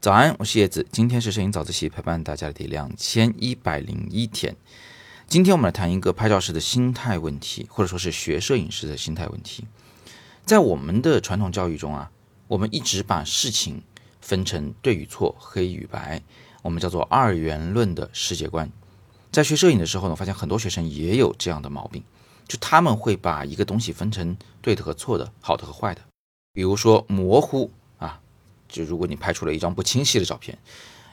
[0.00, 4.54] 早安，我是叶子，今天是摄影早自习陪伴大家的第两千一百零一天。
[5.26, 9.66] 今天我们来谈一个拍照时的心态问题，或者说是学摄影师的心态问题。
[10.44, 12.10] 在我们的传统教育中啊，
[12.48, 13.82] 我们一直把事情
[14.20, 16.22] 分成对与错、黑与白，
[16.60, 18.70] 我们叫做二元论的世界观。
[19.32, 22.04] 在学摄影的时候呢，发现很多学生也有这样的毛病，
[22.46, 26.02] 就他们会把一个东西分成对的和错的、好的和坏的。
[26.54, 28.18] 比如说模糊啊。
[28.66, 30.58] 就如果你拍出了一张不清晰的照片，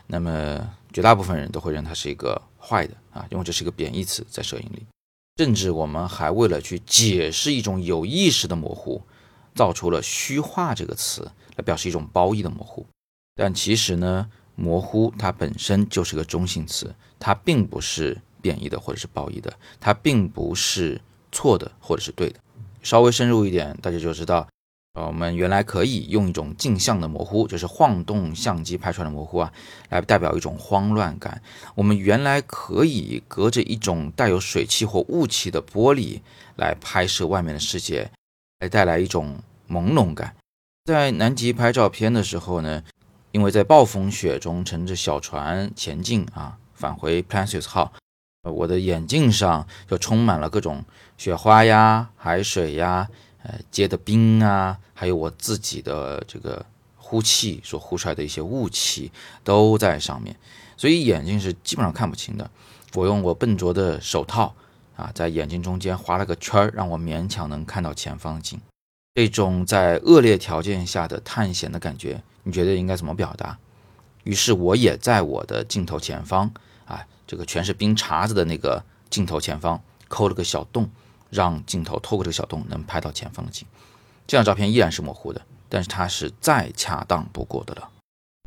[0.08, 4.86] 那么绝大部分人都会认它是一个坏的啊，因为这是一个贬义词在摄影里。
[5.38, 9.02] 甚至我们还为了去解释一种有意识的模糊，
[9.54, 12.86] 造出了虚化这个词来表示一种褒义的模糊。
[13.36, 21.00] 但其实呢，模糊它本身就是个中性词，它并不是贬义的或者是褒义的，它并不是
[21.32, 22.40] 错的或者是对的。
[22.82, 24.48] 稍微深入一点，大家就知道。
[24.94, 29.54] 啊，我们原来可以用一种镜像的模糊，就是晃动相机拍出来的模糊啊，
[29.90, 31.42] 来代表一种慌乱感。
[31.76, 36.20] 我们原来可以隔着一种带有水汽或雾气的玻璃
[36.58, 38.12] 来拍摄外面的世界，
[38.60, 40.36] 来带来一种朦胧感。
[40.84, 42.84] 在南极拍照片的时候呢，
[43.32, 47.94] 因为在暴风雪中乘着小船前进啊，返回 p l a n c e u s 号，
[48.44, 50.84] 我的眼镜上就充满了各种
[51.18, 53.08] 雪花呀、海水呀。
[53.44, 56.64] 呃，结的冰啊，还有我自己的这个
[56.96, 59.12] 呼气所呼出来的一些雾气
[59.44, 60.36] 都在上面，
[60.78, 62.50] 所以眼睛是基本上看不清的。
[62.94, 64.54] 我用我笨拙的手套
[64.96, 68.60] 啊，在眼睛中间划了个圈儿，让我勉强能看到前方景。
[69.16, 73.58] 这种在恶劣条件下的探险的感觉，你觉得应该怎么表达？
[74.24, 76.52] 于是我也在我的镜头前方
[76.86, 80.88] 啊，这个全是冰碴子的那个镜头前方抠了个小洞。
[81.32, 83.66] 让镜头透过这个小洞能拍到前方的景，
[84.28, 87.90] 这张照片依然是模糊的，但是它是再恰当不过的了。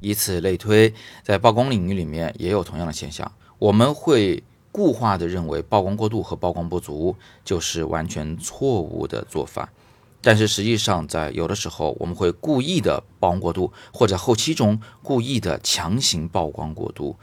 [0.03, 3.33] 以此类推，在曝光领域里面也有同样的现象。
[3.59, 9.73] 我们会固化的认为曝光过度和曝光不足就是完全错误的做法，
[10.21, 17.17] 但是实际上在有的时候我们会故意的曝光过度，或者后期中故意的强行曝光过度，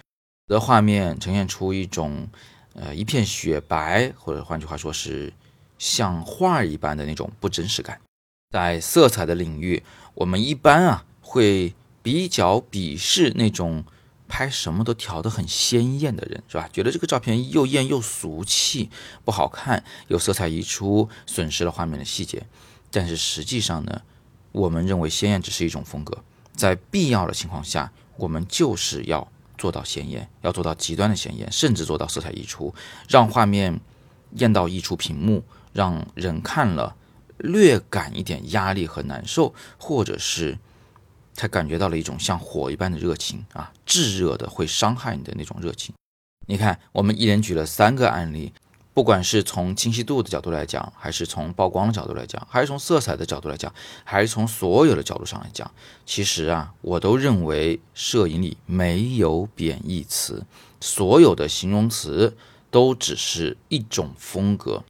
[0.48, 2.28] 的画面呈现出一种
[2.74, 5.32] 呃一片雪白，或者换句话说是。
[5.82, 8.00] 像画一般的那种不真实感，
[8.52, 9.82] 在色彩的领域，
[10.14, 13.84] 我们一般啊会比较鄙视那种
[14.28, 16.70] 拍什么都调得很鲜艳的人，是吧？
[16.72, 18.92] 觉得这个照片又艳又俗气，
[19.26, 22.46] 不好看，有色彩溢出，损失了画面的细节。
[22.92, 24.04] 但是实际上呢，
[24.52, 26.24] 我们认为鲜艳只是一种风格，
[26.56, 29.28] 在必要的情况下，我们就是要
[29.58, 32.72] 做到鲜艳，要做到极端的鲜艳，甚至做到色彩溢出，
[33.10, 33.80] 让画面
[34.34, 35.44] 艳到溢出屏幕。
[35.74, 36.96] 让人看了
[37.38, 40.58] 略感一点压力和难受，或者是
[41.36, 45.94] 他感觉到了一种像火一般的热情啊，炙热的会伤害你的那种热情。
[46.48, 48.52] 你看，我们一连举了三个案例，
[48.94, 53.74] 不管是从清晰度的角度来讲，还是从曝光的角度来讲，还是从色彩的角度来讲，
[54.04, 55.72] 还是从所有的角度上来讲，
[56.06, 60.46] 其实啊，我都认为摄影里没有贬义词，
[60.82, 62.36] 所有的形容词
[62.70, 64.84] 都只是一种风格。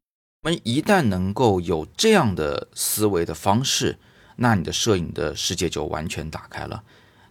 [0.43, 3.99] 我们一旦能够有这样的思维的方式，
[4.37, 6.83] 那你的摄影的世界就完全打开了。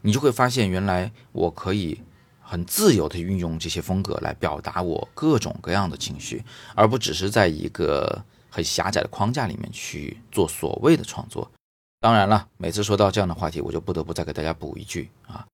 [0.02, 2.00] 你就会发现，原来我可以
[2.40, 6.44] 很自由的运用这些风格来表达我各种各样的情绪，
[6.76, 11.50] 而不只是在一个很狭窄的框架里面去做所谓的创作。
[11.98, 15.44] 当然了，每次说到这样的话题，我就不得不再给大家补一句啊，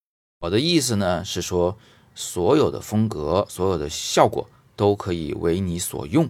[0.41, 1.75] 我的意思呢是说，
[2.13, 6.29] 所有的风格、所有的效果都可以为你所用。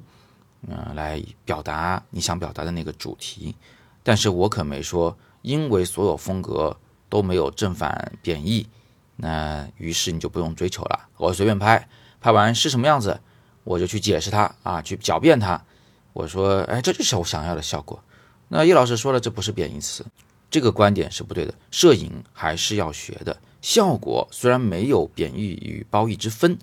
[0.68, 3.56] 嗯，来表达你想表达的那个主题，
[4.04, 6.76] 但是我可没说，因为所有风格
[7.10, 8.68] 都没有正反贬义，
[9.16, 11.08] 那于是你就不用追求了。
[11.18, 11.88] 我随便拍，
[12.20, 13.20] 拍完是什么样子，
[13.64, 15.62] 我就去解释它啊，去狡辩它。
[16.14, 18.04] 我说，哎，这就是我想要的效果。
[18.48, 20.04] 那叶老师说了，这不是贬义词，
[20.50, 21.54] 这个观点是不对的。
[21.70, 26.58] 摄影还是要学的，效果虽然没有贬义与褒义之分，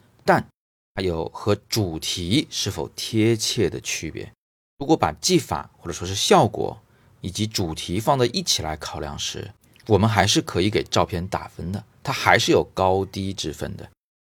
[0.97, 4.33] 还有和主题是否贴切的区别。
[4.79, 6.79] 如果把技法或者说是效果
[7.21, 9.51] 以及主题放在一起来考量时，
[9.87, 13.89] 我们还是可以给照片打分的，它还是有高低之分的。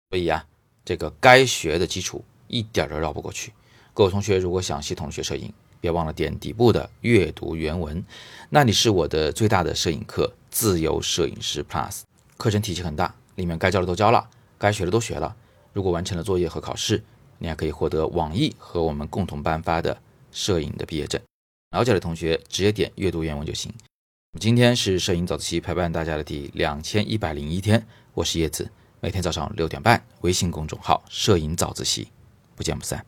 [0.10, 0.44] 所以啊，
[0.84, 3.54] 这个该学的基础一点都绕不过去。
[3.94, 8.04] 各位同学，如果想系统学摄影，别忘了点底部的阅读原文，
[8.50, 12.02] 那里是我的最大的摄影课——自由摄影师 Plus
[12.38, 14.28] 课程体系很大，里面该教的都教了，
[14.58, 15.36] 该学的都学了。
[15.76, 17.04] 如果完成了作业和考试，
[17.38, 19.98] 你还可以获得网易和我们共同颁发的
[20.32, 21.22] 摄影的毕业证。
[21.72, 23.70] 了解的同学直接点阅读原文就行。
[24.40, 32.08] 今天是摄影早自习陪伴大家的第两千一百零一天，我是叶子，每天早上六点半，微信公众号“摄影早自习”，
[32.56, 33.06] 不见不散。